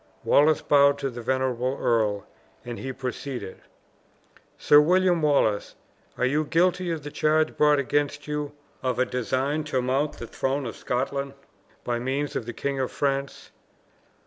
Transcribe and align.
Wallace 0.23 0.63
bowed 0.63 0.97
to 0.97 1.11
the 1.11 1.21
venerable 1.21 1.77
earl, 1.79 2.25
and 2.65 2.79
he 2.79 2.91
proceeded: 2.91 3.61
"Sir 4.57 4.79
William 4.81 5.21
Wallace, 5.21 5.75
are 6.17 6.25
you 6.25 6.43
guilty 6.43 6.89
of 6.89 7.03
the 7.03 7.11
charge 7.11 7.55
brought 7.55 7.77
against 7.77 8.25
you, 8.27 8.51
of 8.81 8.97
a 8.97 9.05
design 9.05 9.63
to 9.65 9.79
mount 9.79 10.13
the 10.13 10.25
throne 10.25 10.65
of 10.65 10.75
Scotland 10.75 11.35
by 11.83 11.99
means 11.99 12.35
of 12.35 12.47
the 12.47 12.51
King 12.53 12.79
of 12.79 12.91
France?" 12.91 13.51